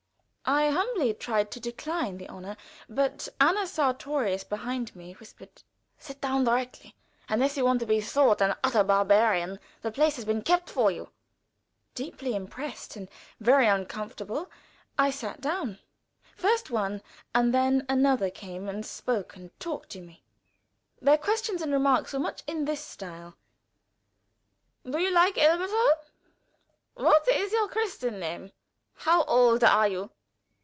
[0.43, 2.57] I humbly tried to decline the honor,
[2.89, 5.63] but Anna Sartorius, behind me, whispered:
[5.97, 6.93] "Sit down directly,
[7.29, 9.61] unless you want to be thought an utter barbarian.
[9.81, 11.09] The place has been kept for you."
[11.95, 13.07] Deeply impressed, and
[13.39, 14.51] very uncomfortable,
[14.99, 15.77] I sat down.
[16.35, 17.01] First one
[17.33, 20.21] and then another came and spoke and talked to me.
[21.01, 23.37] Their questions and remarks were much in this style:
[24.83, 25.93] "Do you like Elberthal?
[26.95, 28.51] What is your Christian name?
[28.95, 30.09] How old are you?